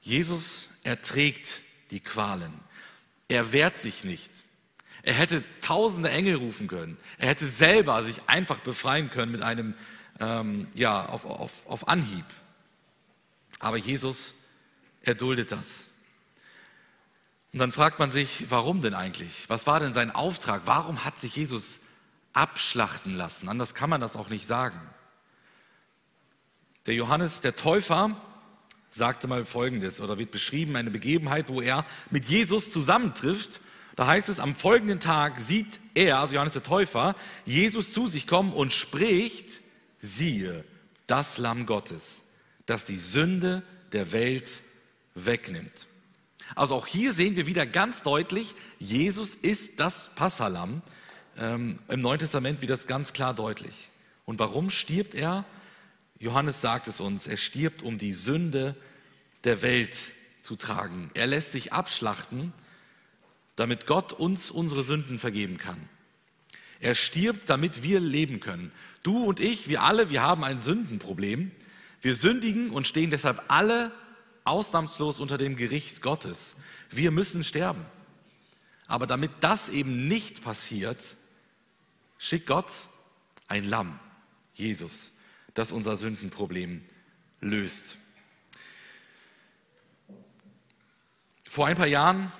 [0.00, 1.60] Jesus erträgt
[1.90, 2.52] die Qualen.
[3.28, 4.30] Er wehrt sich nicht.
[5.02, 6.96] Er hätte tausende Engel rufen können.
[7.18, 9.74] Er hätte selber sich einfach befreien können mit einem,
[10.20, 12.24] ähm, ja, auf, auf, auf Anhieb.
[13.60, 14.34] Aber Jesus
[15.02, 15.88] erduldet das.
[17.52, 19.48] Und dann fragt man sich, warum denn eigentlich?
[19.48, 20.62] Was war denn sein Auftrag?
[20.64, 21.80] Warum hat sich Jesus
[22.36, 23.48] abschlachten lassen.
[23.48, 24.78] Anders kann man das auch nicht sagen.
[26.84, 28.20] Der Johannes, der Täufer,
[28.96, 33.60] sagte mal Folgendes oder wird beschrieben, eine Begebenheit, wo er mit Jesus zusammentrifft.
[33.94, 38.26] Da heißt es, am folgenden Tag sieht er, also Johannes der Täufer, Jesus zu sich
[38.26, 39.60] kommen und spricht,
[40.00, 40.64] siehe,
[41.06, 42.24] das Lamm Gottes,
[42.66, 44.62] das die Sünde der Welt
[45.14, 45.86] wegnimmt.
[46.54, 50.82] Also auch hier sehen wir wieder ganz deutlich, Jesus ist das Passalam,
[51.38, 53.88] ähm, Im Neuen Testament wird das ganz klar deutlich.
[54.24, 55.44] Und warum stirbt er?
[56.18, 58.74] Johannes sagt es uns, er stirbt, um die Sünde
[59.44, 59.96] der Welt
[60.42, 61.10] zu tragen.
[61.14, 62.52] Er lässt sich abschlachten,
[63.56, 65.88] damit Gott uns unsere Sünden vergeben kann.
[66.80, 68.70] Er stirbt, damit wir leben können.
[69.02, 71.50] Du und ich, wir alle, wir haben ein Sündenproblem.
[72.02, 73.92] Wir sündigen und stehen deshalb alle
[74.44, 76.54] ausnahmslos unter dem Gericht Gottes.
[76.90, 77.84] Wir müssen sterben.
[78.86, 81.00] Aber damit das eben nicht passiert,
[82.18, 82.70] schickt Gott
[83.48, 83.98] ein Lamm,
[84.54, 85.12] Jesus,
[85.56, 86.84] das unser Sündenproblem
[87.40, 87.96] löst.
[91.48, 92.30] Vor ein paar Jahren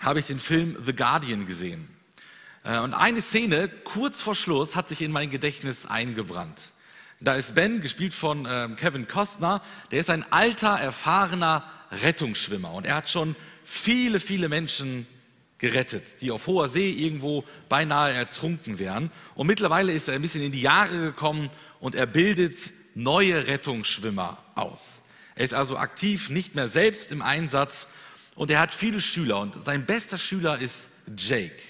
[0.00, 1.88] habe ich den Film The Guardian gesehen.
[2.62, 6.72] Äh, und eine Szene kurz vor Schluss hat sich in mein Gedächtnis eingebrannt.
[7.18, 12.86] Da ist Ben, gespielt von ähm, Kevin Costner, der ist ein alter, erfahrener Rettungsschwimmer und
[12.86, 15.06] er hat schon viele, viele Menschen
[15.60, 19.10] gerettet, die auf hoher See irgendwo beinahe ertrunken wären.
[19.34, 22.56] Und mittlerweile ist er ein bisschen in die Jahre gekommen und er bildet
[22.94, 25.02] neue Rettungsschwimmer aus.
[25.34, 27.88] Er ist also aktiv, nicht mehr selbst im Einsatz
[28.34, 31.62] und er hat viele Schüler und sein bester Schüler ist Jake.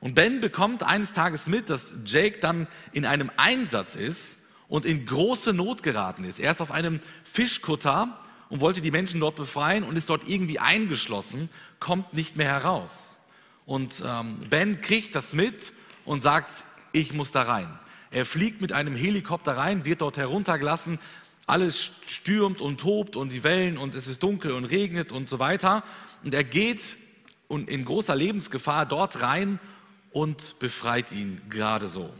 [0.00, 4.36] Und Ben bekommt eines Tages mit, dass Jake dann in einem Einsatz ist
[4.68, 6.38] und in große Not geraten ist.
[6.38, 8.18] Er ist auf einem Fischkutter
[8.50, 13.16] und wollte die Menschen dort befreien und ist dort irgendwie eingeschlossen kommt nicht mehr heraus.
[13.64, 15.72] Und ähm, Ben kriegt das mit
[16.04, 17.68] und sagt, ich muss da rein.
[18.10, 20.98] Er fliegt mit einem Helikopter rein, wird dort heruntergelassen,
[21.46, 25.38] alles stürmt und tobt und die Wellen und es ist dunkel und regnet und so
[25.38, 25.84] weiter.
[26.22, 26.96] Und er geht
[27.48, 29.58] in großer Lebensgefahr dort rein
[30.12, 32.12] und befreit ihn gerade so.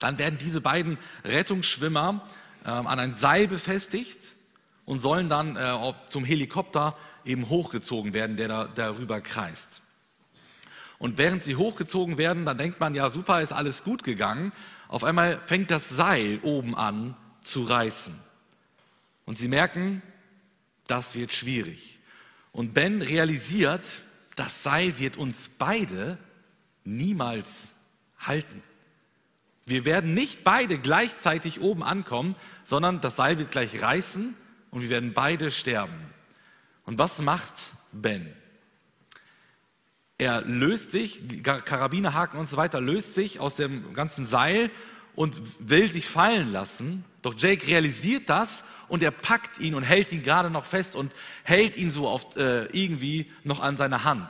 [0.00, 2.24] Dann werden diese beiden Rettungsschwimmer
[2.64, 4.18] äh, an ein Seil befestigt
[4.88, 6.96] und sollen dann äh, zum Helikopter
[7.26, 9.82] eben hochgezogen werden, der da, darüber kreist.
[10.98, 14.50] Und während sie hochgezogen werden, dann denkt man, ja super, ist alles gut gegangen.
[14.88, 18.14] Auf einmal fängt das Seil oben an zu reißen.
[19.26, 20.00] Und sie merken,
[20.86, 21.98] das wird schwierig.
[22.50, 23.84] Und Ben realisiert,
[24.36, 26.16] das Seil wird uns beide
[26.84, 27.74] niemals
[28.18, 28.62] halten.
[29.66, 34.34] Wir werden nicht beide gleichzeitig oben ankommen, sondern das Seil wird gleich reißen
[34.70, 36.12] und wir werden beide sterben.
[36.84, 37.54] Und was macht
[37.92, 38.34] Ben?
[40.18, 44.70] Er löst sich, Karabinerhaken und so weiter, löst sich aus dem ganzen Seil
[45.14, 47.04] und will sich fallen lassen.
[47.22, 51.12] Doch Jake realisiert das und er packt ihn und hält ihn gerade noch fest und
[51.44, 54.28] hält ihn so auf, äh, irgendwie noch an seiner Hand.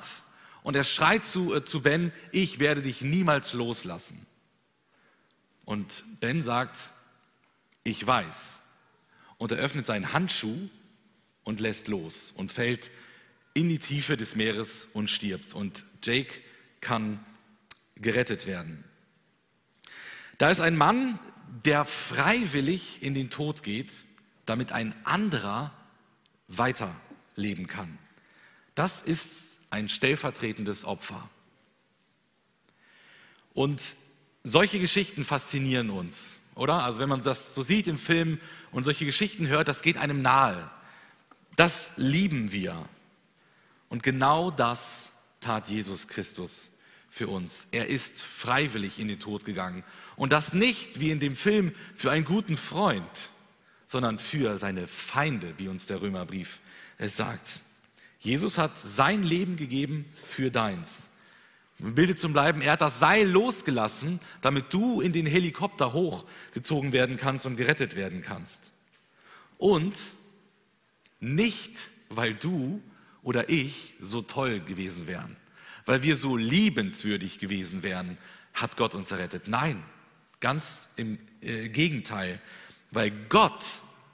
[0.62, 4.26] Und er schreit zu, äh, zu Ben, ich werde dich niemals loslassen.
[5.64, 6.76] Und Ben sagt,
[7.84, 8.57] ich weiß.
[9.38, 10.68] Und er öffnet seinen Handschuh
[11.44, 12.90] und lässt los und fällt
[13.54, 15.54] in die Tiefe des Meeres und stirbt.
[15.54, 16.34] Und Jake
[16.80, 17.24] kann
[17.96, 18.84] gerettet werden.
[20.38, 21.18] Da ist ein Mann,
[21.64, 23.90] der freiwillig in den Tod geht,
[24.46, 25.72] damit ein anderer
[26.48, 27.98] weiterleben kann.
[28.74, 31.28] Das ist ein stellvertretendes Opfer.
[33.54, 33.82] Und
[34.44, 36.82] solche Geschichten faszinieren uns, oder?
[36.82, 38.40] Also wenn man das so sieht im Film
[38.72, 40.70] und solche Geschichten hört, das geht einem nahe.
[41.56, 42.88] Das lieben wir.
[43.88, 46.72] Und genau das tat Jesus Christus
[47.08, 47.66] für uns.
[47.70, 49.84] Er ist freiwillig in den Tod gegangen.
[50.16, 53.30] Und das nicht wie in dem Film für einen guten Freund,
[53.86, 56.58] sondern für seine Feinde, wie uns der Römerbrief
[56.98, 57.60] es sagt.
[58.18, 61.07] Jesus hat sein Leben gegeben für deins.
[61.80, 66.92] Um Bilde zum Bleiben, er hat das Seil losgelassen, damit du in den Helikopter hochgezogen
[66.92, 68.72] werden kannst und gerettet werden kannst.
[69.58, 69.94] Und
[71.20, 72.82] nicht, weil du
[73.22, 75.36] oder ich so toll gewesen wären,
[75.86, 78.18] weil wir so liebenswürdig gewesen wären,
[78.54, 79.46] hat Gott uns errettet.
[79.46, 79.82] Nein,
[80.40, 82.40] ganz im äh, Gegenteil,
[82.90, 83.64] weil Gott,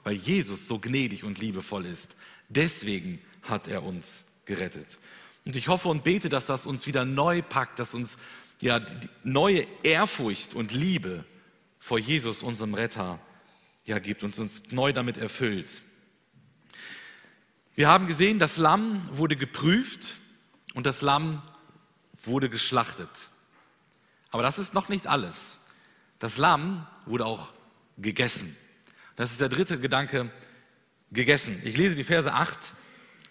[0.03, 2.15] weil Jesus so gnädig und liebevoll ist.
[2.49, 4.97] Deswegen hat er uns gerettet.
[5.45, 8.17] Und ich hoffe und bete, dass das uns wieder neu packt, dass uns
[8.59, 11.23] ja die neue Ehrfurcht und Liebe
[11.79, 13.19] vor Jesus, unserem Retter,
[13.85, 15.83] ja gibt und uns neu damit erfüllt.
[17.75, 20.17] Wir haben gesehen, das Lamm wurde geprüft
[20.73, 21.43] und das Lamm
[22.23, 23.09] wurde geschlachtet.
[24.31, 25.57] Aber das ist noch nicht alles.
[26.19, 27.53] Das Lamm wurde auch
[27.97, 28.55] gegessen.
[29.15, 30.31] Das ist der dritte Gedanke,
[31.11, 31.61] gegessen.
[31.63, 32.57] Ich lese die Verse 8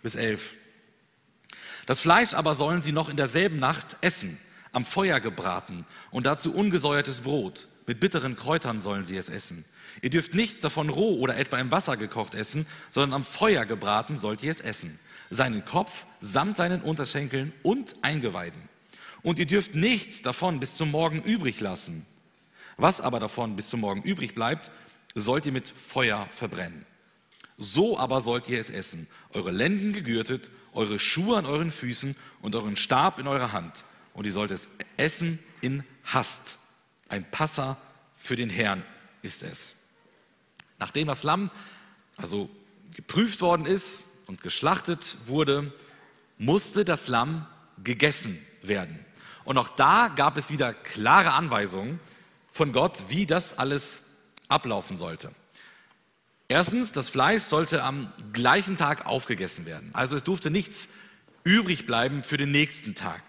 [0.02, 0.54] bis 11.
[1.86, 4.38] Das Fleisch aber sollen sie noch in derselben Nacht essen,
[4.72, 7.68] am Feuer gebraten und dazu ungesäuertes Brot.
[7.86, 9.64] Mit bitteren Kräutern sollen sie es essen.
[10.00, 14.16] Ihr dürft nichts davon roh oder etwa im Wasser gekocht essen, sondern am Feuer gebraten
[14.16, 14.98] sollt ihr es essen.
[15.28, 18.60] Seinen Kopf samt seinen Unterschenkeln und Eingeweiden.
[19.22, 22.06] Und ihr dürft nichts davon bis zum Morgen übrig lassen.
[22.76, 24.70] Was aber davon bis zum Morgen übrig bleibt,
[25.14, 26.86] sollt ihr mit Feuer verbrennen.
[27.56, 32.54] So aber sollt ihr es essen, eure Lenden gegürtet, eure Schuhe an euren Füßen und
[32.54, 33.84] euren Stab in eurer Hand.
[34.12, 36.58] Und ihr sollt es essen in Hast.
[37.08, 37.76] Ein Passa
[38.16, 38.84] für den Herrn
[39.22, 39.74] ist es.
[40.78, 41.50] Nachdem das Lamm
[42.16, 42.48] also
[42.94, 45.72] geprüft worden ist und geschlachtet wurde,
[46.38, 47.46] musste das Lamm
[47.82, 49.04] gegessen werden.
[49.44, 52.00] Und auch da gab es wieder klare Anweisungen
[52.50, 54.02] von Gott, wie das alles
[54.48, 55.34] ablaufen sollte.
[56.48, 59.90] Erstens, das Fleisch sollte am gleichen Tag aufgegessen werden.
[59.94, 60.88] Also es durfte nichts
[61.42, 63.22] übrig bleiben für den nächsten Tag.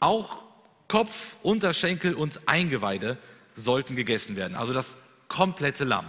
[0.00, 0.42] Auch
[0.88, 3.18] Kopf, Unterschenkel und Eingeweide
[3.56, 4.56] sollten gegessen werden.
[4.56, 4.96] Also das
[5.28, 6.06] komplette Lamm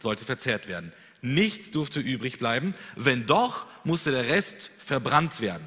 [0.00, 0.92] sollte verzehrt werden.
[1.22, 2.74] Nichts durfte übrig bleiben.
[2.94, 5.66] Wenn doch, musste der Rest verbrannt werden.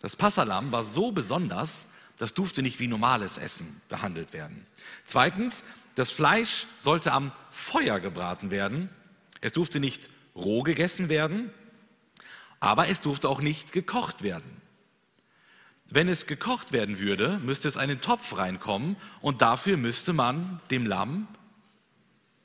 [0.00, 4.66] Das Passalam war so besonders, das durfte nicht wie normales Essen behandelt werden.
[5.04, 5.62] Zweitens,
[5.94, 8.88] das Fleisch sollte am Feuer gebraten werden.
[9.40, 11.50] Es durfte nicht roh gegessen werden,
[12.60, 14.60] aber es durfte auch nicht gekocht werden.
[15.92, 20.86] Wenn es gekocht werden würde, müsste es einen Topf reinkommen und dafür müsste man dem
[20.86, 21.26] Lamm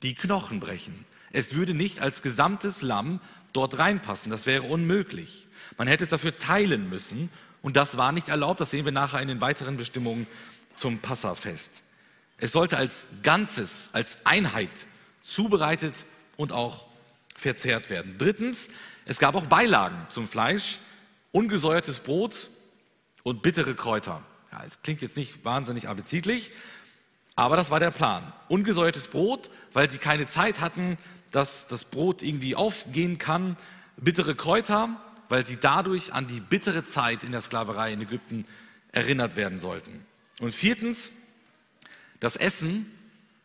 [0.02, 1.04] die Knochen brechen.
[1.32, 3.20] Es würde nicht als gesamtes Lamm
[3.52, 5.46] dort reinpassen, das wäre unmöglich.
[5.78, 7.30] Man hätte es dafür teilen müssen
[7.62, 10.26] und das war nicht erlaubt, das sehen wir nachher in den weiteren Bestimmungen
[10.74, 11.82] zum Passafest.
[12.38, 14.70] Es sollte als Ganzes, als Einheit
[15.22, 15.94] zubereitet
[16.36, 16.86] und auch
[17.34, 18.16] verzehrt werden.
[18.18, 18.68] Drittens,
[19.04, 20.78] es gab auch Beilagen zum Fleisch,
[21.32, 22.50] ungesäuertes Brot
[23.22, 24.22] und bittere Kräuter.
[24.52, 26.50] Ja, es klingt jetzt nicht wahnsinnig appetitlich,
[27.38, 28.32] Aber das war der Plan.
[28.48, 30.96] Ungesäuertes Brot, weil sie keine Zeit hatten,
[31.30, 33.56] dass das Brot irgendwie aufgehen kann.
[33.98, 34.88] Bittere Kräuter,
[35.28, 38.46] weil sie dadurch an die bittere Zeit in der Sklaverei in Ägypten
[38.92, 40.06] erinnert werden sollten.
[40.40, 41.12] Und viertens,
[42.20, 42.90] das Essen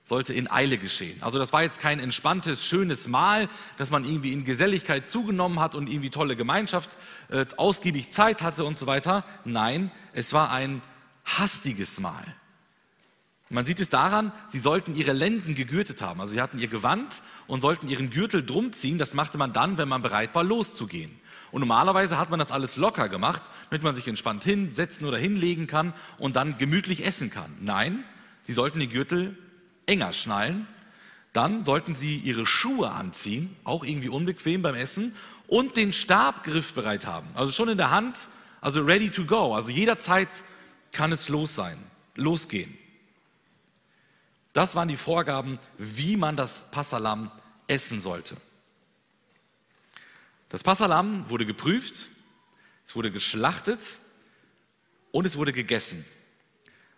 [0.05, 1.21] sollte in Eile geschehen.
[1.23, 5.73] Also das war jetzt kein entspanntes, schönes Mahl, dass man irgendwie in Geselligkeit zugenommen hat
[5.75, 6.97] und irgendwie tolle Gemeinschaft,
[7.29, 9.23] äh, ausgiebig Zeit hatte und so weiter.
[9.45, 10.81] Nein, es war ein
[11.23, 12.25] hastiges Mahl.
[13.49, 16.21] Man sieht es daran, sie sollten ihre Lenden gegürtet haben.
[16.21, 18.97] Also sie hatten ihr Gewand und sollten ihren Gürtel drum ziehen.
[18.97, 21.11] Das machte man dann, wenn man bereit war, loszugehen.
[21.51, 25.67] Und normalerweise hat man das alles locker gemacht, damit man sich entspannt hinsetzen oder hinlegen
[25.67, 27.51] kann und dann gemütlich essen kann.
[27.59, 28.05] Nein,
[28.43, 29.37] sie sollten den Gürtel
[29.85, 30.67] enger schnallen.
[31.33, 35.15] Dann sollten sie ihre Schuhe anziehen, auch irgendwie unbequem beim Essen,
[35.47, 37.27] und den Stab griffbereit haben.
[37.35, 39.53] Also schon in der Hand, also ready to go.
[39.55, 40.29] Also jederzeit
[40.91, 41.77] kann es los sein,
[42.15, 42.77] losgehen.
[44.53, 47.31] Das waren die Vorgaben, wie man das Passalam
[47.67, 48.35] essen sollte.
[50.49, 52.09] Das Passalam wurde geprüft,
[52.85, 53.79] es wurde geschlachtet
[55.11, 56.05] und es wurde gegessen.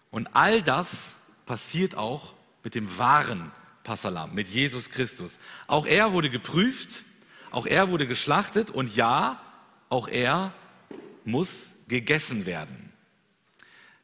[0.09, 3.51] Und all das passiert auch mit dem wahren
[3.83, 5.39] Passalam, mit Jesus Christus.
[5.67, 7.03] Auch er wurde geprüft,
[7.51, 9.41] auch er wurde geschlachtet und ja,
[9.89, 10.53] auch er
[11.25, 12.91] muss gegessen werden.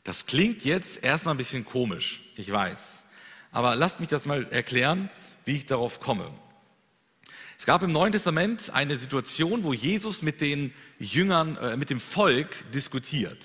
[0.04, 3.04] Das klingt jetzt erstmal ein bisschen komisch, ich weiß.
[3.52, 5.10] Aber lasst mich das mal erklären,
[5.45, 6.32] wie ich darauf komme.
[7.58, 11.99] Es gab im Neuen Testament eine Situation, wo Jesus mit den Jüngern, äh, mit dem
[11.99, 13.38] Volk diskutiert.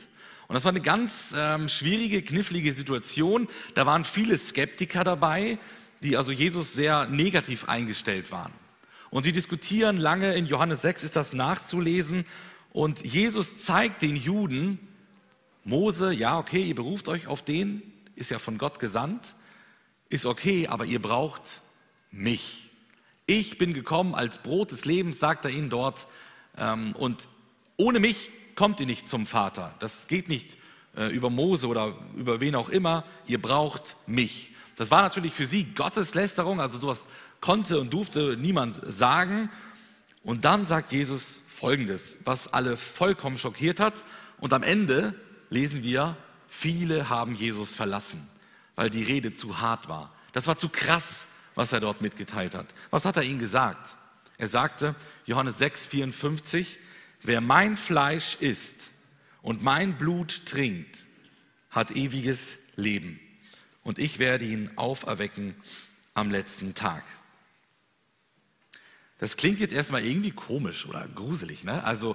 [0.46, 3.48] Und das war eine ganz ähm, schwierige, knifflige Situation.
[3.74, 5.58] Da waren viele Skeptiker dabei,
[6.02, 8.52] die also Jesus sehr negativ eingestellt waren.
[9.10, 12.24] Und sie diskutieren lange, in Johannes 6 ist das nachzulesen.
[12.72, 14.78] Und Jesus zeigt den Juden,
[15.64, 17.82] Mose, ja, okay, ihr beruft euch auf den,
[18.16, 19.34] ist ja von Gott gesandt,
[20.08, 21.62] ist okay, aber ihr braucht
[22.10, 22.70] mich.
[23.26, 26.06] Ich bin gekommen als Brot des Lebens, sagt er ihnen dort.
[26.58, 27.28] Ähm, und
[27.76, 29.74] ohne mich kommt ihr nicht zum Vater.
[29.78, 30.56] Das geht nicht
[30.96, 33.04] äh, über Mose oder über wen auch immer.
[33.26, 34.52] Ihr braucht mich.
[34.76, 37.06] Das war natürlich für sie Gotteslästerung, also sowas
[37.40, 39.50] konnte und durfte niemand sagen.
[40.22, 44.04] Und dann sagt Jesus Folgendes, was alle vollkommen schockiert hat.
[44.38, 45.14] Und am Ende
[45.50, 46.16] lesen wir,
[46.48, 48.28] viele haben Jesus verlassen,
[48.74, 50.12] weil die Rede zu hart war.
[50.32, 52.66] Das war zu krass, was er dort mitgeteilt hat.
[52.90, 53.96] Was hat er ihnen gesagt?
[54.36, 54.94] Er sagte,
[55.26, 56.78] Johannes 6, 54,
[57.24, 58.90] Wer mein Fleisch isst
[59.40, 61.08] und mein Blut trinkt,
[61.70, 63.18] hat ewiges Leben.
[63.82, 65.54] Und ich werde ihn auferwecken
[66.12, 67.02] am letzten Tag.
[69.18, 71.64] Das klingt jetzt erstmal irgendwie komisch oder gruselig.
[71.64, 71.82] Ne?
[71.82, 72.14] Also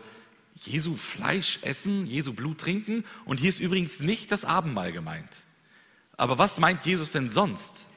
[0.54, 3.04] Jesu Fleisch essen, Jesu Blut trinken.
[3.26, 5.30] Und hier ist übrigens nicht das Abendmahl gemeint.
[6.18, 7.88] Aber was meint Jesus denn sonst?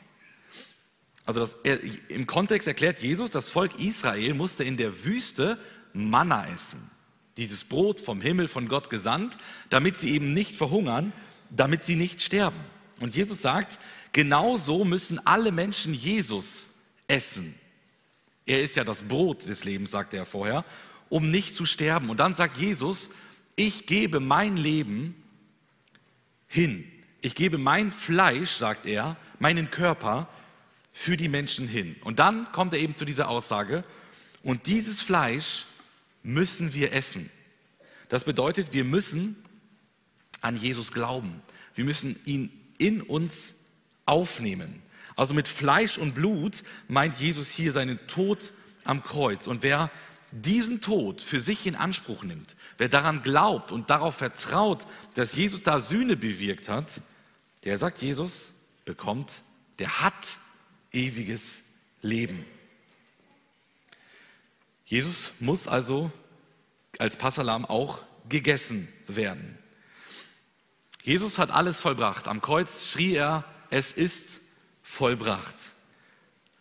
[1.27, 5.59] Also das, er, im Kontext erklärt Jesus, das Volk Israel musste in der Wüste
[5.92, 6.90] Manna essen
[7.37, 9.38] dieses Brot vom Himmel von Gott gesandt,
[9.71, 11.12] damit sie eben nicht verhungern,
[11.51, 12.61] damit sie nicht sterben.
[13.01, 13.79] Und Jesus sagt,
[14.12, 16.68] genauso müssen alle Menschen Jesus
[17.09, 17.55] essen.
[18.47, 20.64] Er ist ja das Brot des Lebens, sagte er vorher,
[21.09, 22.11] um nicht zu sterben.
[22.11, 23.11] Und dann sagt Jesus,
[23.57, 25.14] ich gebe mein Leben
[26.47, 26.85] hin.
[27.21, 30.29] Ich gebe mein Fleisch, sagt er, meinen Körper
[30.92, 31.97] für die Menschen hin.
[32.05, 33.85] Und dann kommt er eben zu dieser Aussage,
[34.42, 35.66] und dieses Fleisch
[36.23, 37.31] müssen wir essen.
[38.09, 39.37] Das bedeutet, wir müssen
[40.41, 41.43] an Jesus glauben.
[41.75, 43.55] Wir müssen ihn in uns
[44.07, 44.83] aufnehmen.
[45.17, 48.53] Also mit Fleisch und Blut meint Jesus hier seinen Tod
[48.85, 49.47] am Kreuz.
[49.47, 49.91] Und wer
[50.31, 55.63] diesen Tod für sich in Anspruch nimmt, wer daran glaubt und darauf vertraut, dass Jesus
[55.63, 57.01] da Sühne bewirkt hat,
[57.65, 58.53] der sagt Jesus,
[58.85, 59.43] bekommt,
[59.79, 60.39] der hat
[60.93, 61.63] ewiges
[62.01, 62.45] Leben.
[64.92, 66.12] Jesus muss also
[66.98, 69.57] als Passalam auch gegessen werden.
[71.02, 72.28] Jesus hat alles vollbracht.
[72.28, 74.43] Am Kreuz schrie er, es ist
[74.82, 75.55] vollbracht.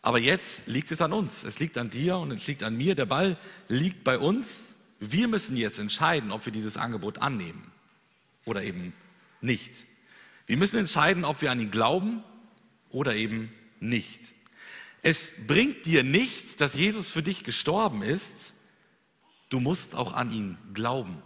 [0.01, 1.43] Aber jetzt liegt es an uns.
[1.43, 2.95] Es liegt an dir und es liegt an mir.
[2.95, 3.35] Der Ball
[3.67, 4.75] liegt bei uns.
[5.01, 7.69] Wir müssen jetzt entscheiden, ob wir dieses Angebot annehmen
[8.45, 8.93] oder eben
[9.41, 9.73] nicht.
[10.47, 12.23] Wir müssen entscheiden, ob wir an ihn glauben
[12.91, 13.51] oder eben
[13.81, 14.21] nicht.
[15.01, 18.53] Es bringt dir nichts, dass Jesus für dich gestorben ist.
[19.49, 21.21] Du musst auch an ihn glauben.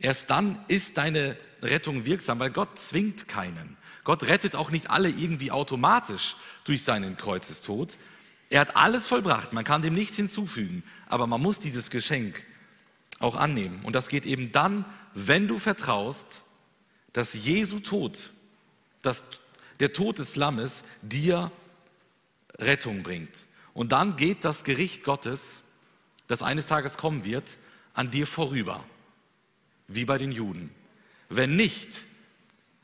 [0.00, 3.76] Erst dann ist deine Rettung wirksam, weil Gott zwingt keinen.
[4.02, 6.34] Gott rettet auch nicht alle irgendwie automatisch
[6.64, 7.96] durch seinen Kreuzestod.
[8.50, 12.44] Er hat alles vollbracht, man kann dem nichts hinzufügen, aber man muss dieses Geschenk
[13.20, 13.80] auch annehmen.
[13.84, 14.84] Und das geht eben dann,
[15.14, 16.42] wenn du vertraust,
[17.12, 18.30] dass Jesu Tod,
[19.02, 19.22] dass
[19.78, 21.52] der Tod des Lammes dir
[22.58, 23.44] Rettung bringt.
[23.74, 25.62] Und dann geht das Gericht Gottes,
[26.26, 27.56] das eines Tages kommen wird,
[27.94, 28.84] an dir vorüber,
[29.88, 30.70] wie bei den Juden.
[31.28, 32.04] Wenn nicht,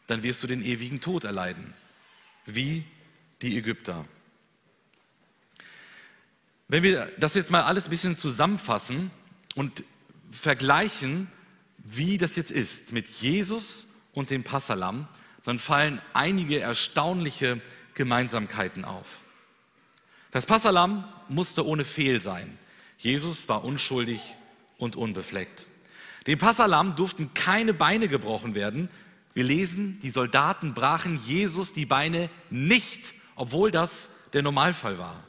[0.06, 1.74] dann wirst du den ewigen Tod erleiden,
[2.46, 2.84] wie
[3.42, 4.06] die Ägypter.
[6.68, 9.10] Wenn wir das jetzt mal alles ein bisschen zusammenfassen
[9.54, 9.82] und
[10.30, 11.30] vergleichen,
[11.78, 15.08] wie das jetzt ist mit Jesus und dem Passalam,
[15.44, 17.60] dann fallen einige erstaunliche
[17.94, 19.22] Gemeinsamkeiten auf.
[20.30, 22.58] Das Passalam musste ohne Fehl sein.
[22.98, 24.20] Jesus war unschuldig
[24.76, 25.66] und unbefleckt.
[26.26, 28.90] Dem Passalam durften keine Beine gebrochen werden.
[29.34, 35.24] Wir lesen, die Soldaten brachen Jesus die Beine nicht, obwohl das der Normalfall war.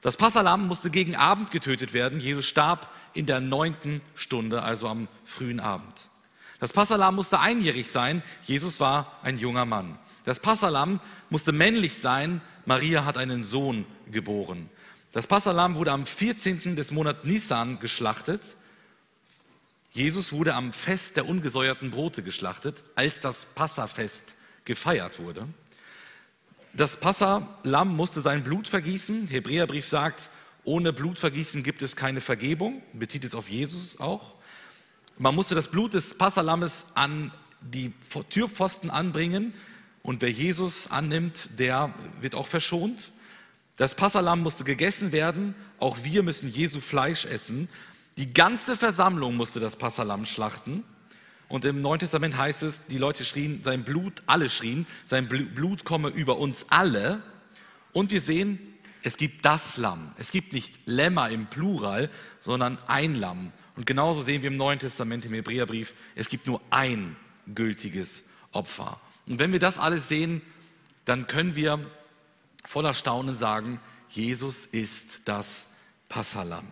[0.00, 2.20] Das Passalam musste gegen Abend getötet werden.
[2.20, 6.08] Jesus starb in der neunten Stunde, also am frühen Abend.
[6.60, 8.22] Das Passalam musste einjährig sein.
[8.42, 9.98] Jesus war ein junger Mann.
[10.28, 11.00] Das Passalam
[11.30, 12.42] musste männlich sein.
[12.66, 14.68] Maria hat einen Sohn geboren.
[15.10, 16.76] Das Passalam wurde am 14.
[16.76, 18.54] des Monats Nisan geschlachtet.
[19.90, 25.48] Jesus wurde am Fest der ungesäuerten Brote geschlachtet, als das Passafest gefeiert wurde.
[26.74, 29.28] Das Passalam musste sein Blut vergießen.
[29.28, 30.28] Hebräerbrief sagt,
[30.62, 34.34] ohne Blutvergießen gibt es keine Vergebung, bezieht es auf Jesus auch.
[35.16, 37.94] Man musste das Blut des Passalammes an die
[38.28, 39.54] Türpfosten anbringen
[40.02, 43.12] und wer Jesus annimmt, der wird auch verschont.
[43.76, 47.68] Das Passalam musste gegessen werden, auch wir müssen Jesu Fleisch essen.
[48.16, 50.82] Die ganze Versammlung musste das Passalam schlachten.
[51.48, 55.84] Und im Neuen Testament heißt es, die Leute schrien, sein Blut, alle schrien, sein Blut
[55.84, 57.22] komme über uns alle.
[57.92, 58.58] Und wir sehen,
[59.02, 60.12] es gibt das Lamm.
[60.18, 63.52] Es gibt nicht Lämmer im Plural, sondern ein Lamm.
[63.76, 67.16] Und genauso sehen wir im Neuen Testament, im Hebräerbrief, es gibt nur ein
[67.54, 69.00] gültiges Opfer.
[69.28, 70.40] Und wenn wir das alles sehen,
[71.04, 71.78] dann können wir
[72.64, 75.68] voller Staunen sagen, Jesus ist das
[76.08, 76.66] Passalam.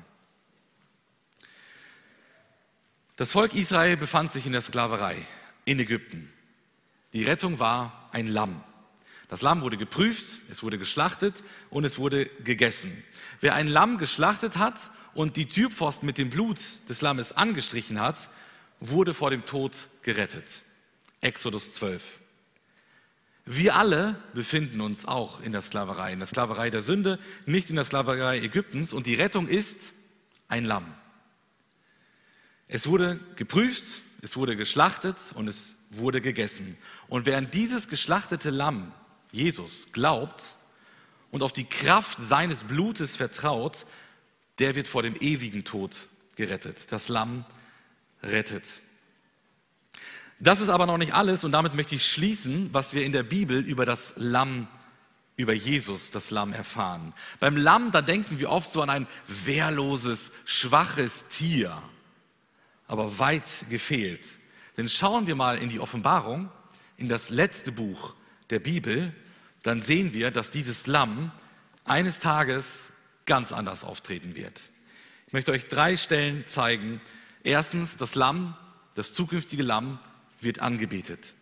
[3.16, 5.16] Das Volk Israel befand sich in der Sklaverei
[5.64, 6.32] in Ägypten.
[7.12, 8.62] Die Rettung war ein Lamm.
[9.28, 13.02] Das Lamm wurde geprüft, es wurde geschlachtet und es wurde gegessen.
[13.40, 18.28] Wer ein Lamm geschlachtet hat und die Türpfosten mit dem Blut des Lammes angestrichen hat,
[18.80, 20.62] wurde vor dem Tod gerettet.
[21.20, 22.20] Exodus 12.
[23.48, 27.76] Wir alle befinden uns auch in der Sklaverei, in der Sklaverei der Sünde, nicht in
[27.76, 29.92] der Sklaverei Ägyptens und die Rettung ist
[30.48, 30.92] ein Lamm.
[32.66, 36.76] Es wurde geprüft, es wurde geschlachtet und es wurde gegessen.
[37.06, 38.92] Und wer an dieses geschlachtete Lamm,
[39.30, 40.56] Jesus, glaubt
[41.30, 43.86] und auf die Kraft seines Blutes vertraut,
[44.58, 46.90] der wird vor dem ewigen Tod gerettet.
[46.90, 47.44] Das Lamm
[48.24, 48.80] rettet.
[50.38, 53.22] Das ist aber noch nicht alles und damit möchte ich schließen, was wir in der
[53.22, 54.68] Bibel über das Lamm,
[55.36, 57.14] über Jesus, das Lamm erfahren.
[57.40, 61.82] Beim Lamm, da denken wir oft so an ein wehrloses, schwaches Tier
[62.88, 64.24] aber weit gefehlt.
[64.76, 66.50] Denn schauen wir mal in die Offenbarung,
[66.96, 68.14] in das letzte Buch
[68.50, 69.14] der Bibel,
[69.62, 71.32] dann sehen wir, dass dieses Lamm
[71.84, 72.92] eines Tages
[73.24, 74.70] ganz anders auftreten wird.
[75.26, 77.00] Ich möchte euch drei Stellen zeigen.
[77.42, 78.54] Erstens, das Lamm,
[78.94, 79.98] das zukünftige Lamm
[80.40, 81.34] wird angebetet.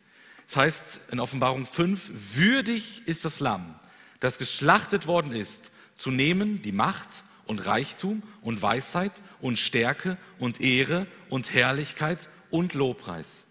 [0.47, 3.75] Das heißt in Offenbarung 5, würdig ist das Lamm,
[4.21, 10.61] das geschlachtet worden ist, zu nehmen die Macht und Reichtum und Weisheit und Stärke und
[10.61, 13.45] Ehre und Herrlichkeit und Lobpreis.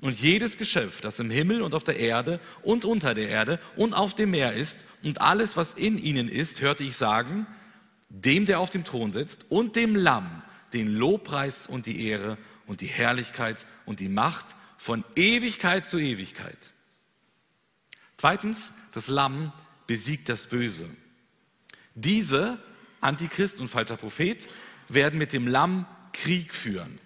[0.00, 3.94] Und jedes Geschöpf, das im Himmel und auf der Erde und unter der Erde und
[3.94, 7.46] auf dem Meer ist und alles, was in ihnen ist, hörte ich sagen,
[8.08, 10.42] dem, der auf dem Thron sitzt und dem Lamm,
[10.72, 14.46] den Lobpreis und die Ehre und die Herrlichkeit und die Macht
[14.78, 16.72] von Ewigkeit zu Ewigkeit.
[18.16, 19.52] Zweitens, das Lamm
[19.86, 20.88] besiegt das Böse.
[21.94, 22.58] Diese
[23.00, 24.48] Antichrist und falscher Prophet,
[24.88, 26.98] werden mit dem Lamm Krieg führen.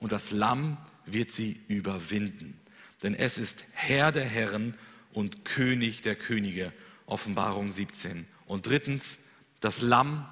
[0.00, 0.76] Und das Lamm
[1.06, 2.58] wird sie überwinden.
[3.02, 4.76] Denn es ist Herr der Herren
[5.12, 6.72] und König der Könige.
[7.06, 8.26] Offenbarung 17.
[8.46, 9.18] Und drittens,
[9.60, 10.26] das Lamm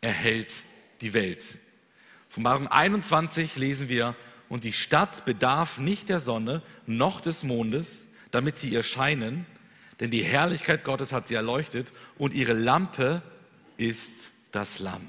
[0.00, 0.64] erhält
[1.00, 1.58] die Welt.
[2.30, 4.14] Offenbarung 21 lesen wir,
[4.52, 9.46] und die Stadt bedarf nicht der Sonne noch des Mondes, damit sie ihr scheinen,
[9.98, 13.22] denn die Herrlichkeit Gottes hat sie erleuchtet und ihre Lampe
[13.78, 15.08] ist das Lamm.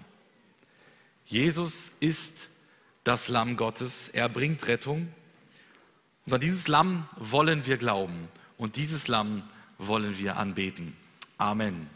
[1.26, 2.48] Jesus ist
[3.04, 4.08] das Lamm Gottes.
[4.08, 5.12] Er bringt Rettung.
[6.26, 8.30] Und an dieses Lamm wollen wir glauben.
[8.58, 9.44] Und dieses Lamm
[9.78, 10.96] wollen wir anbeten.
[11.38, 11.90] Amen.